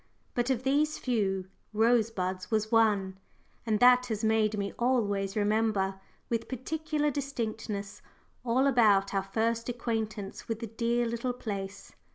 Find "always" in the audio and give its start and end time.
4.79-5.35